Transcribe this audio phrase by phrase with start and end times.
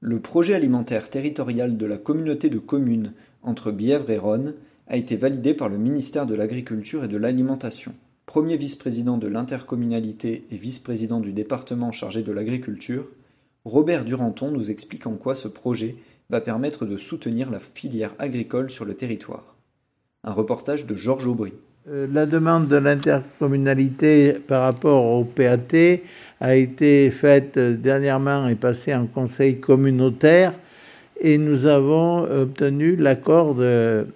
[0.00, 4.54] Le projet alimentaire territorial de la communauté de communes entre Bièvre et Rhône
[4.86, 7.92] a été validé par le ministère de l'Agriculture et de l'Alimentation.
[8.24, 13.08] Premier vice-président de l'intercommunalité et vice-président du département chargé de l'agriculture,
[13.64, 15.96] Robert Duranton nous explique en quoi ce projet
[16.30, 19.56] va permettre de soutenir la filière agricole sur le territoire.
[20.22, 21.54] Un reportage de Georges Aubry.
[21.86, 26.00] Euh, La demande de l'intercommunalité par rapport au PAT
[26.40, 30.52] a été faite euh, dernièrement et passée en conseil communautaire
[31.20, 34.06] et nous avons obtenu l'accord de,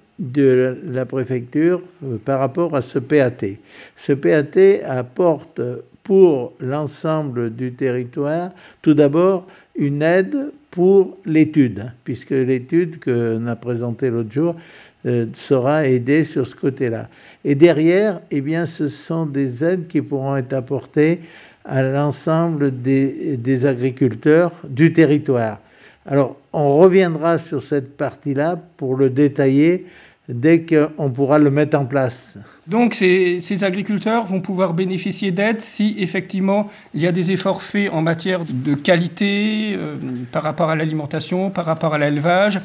[0.84, 3.56] la préfecture euh, par rapport à ce PAT.
[3.96, 5.60] Ce PAT apporte
[6.02, 8.50] pour l'ensemble du territoire
[8.82, 14.56] tout d'abord une aide pour l'étude, puisque l'étude qu'on a présentée l'autre jour
[15.04, 17.08] euh, sera aidée sur ce côté-là.
[17.44, 21.20] Et derrière, eh bien, ce sont des aides qui pourront être apportées
[21.64, 25.58] à l'ensemble des, agriculteurs du territoire.
[26.06, 29.86] Alors, on reviendra sur cette partie-là pour le détailler
[30.28, 32.36] dès qu'on pourra le mettre en place.
[32.68, 37.90] Donc ces, agriculteurs vont pouvoir bénéficier d'aide si effectivement il y a des efforts faits
[37.90, 39.96] en matière de qualité euh,
[40.30, 42.60] par rapport à l'alimentation, par rapport à l'élevage.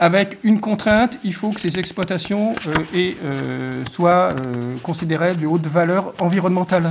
[0.00, 5.46] Avec une contrainte, il faut que ces exploitations euh, aient, euh, soient euh, considérées de
[5.46, 6.90] haute valeur environnementale.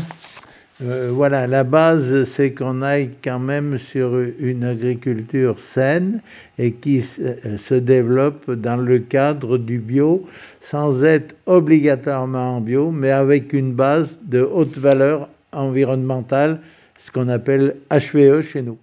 [0.81, 6.21] Euh, voilà, la base, c'est qu'on aille quand même sur une agriculture saine
[6.57, 10.25] et qui se, se développe dans le cadre du bio,
[10.61, 16.59] sans être obligatoirement en bio, mais avec une base de haute valeur environnementale,
[16.97, 18.77] ce qu'on appelle HVE chez nous.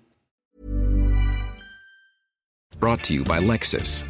[2.78, 4.04] Brought to you by Lexus.